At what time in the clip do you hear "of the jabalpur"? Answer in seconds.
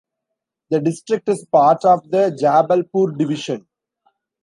1.85-3.15